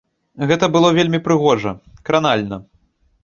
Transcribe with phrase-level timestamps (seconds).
[0.51, 1.73] Гэта было вельмі прыгожа,
[2.09, 2.57] кранальна.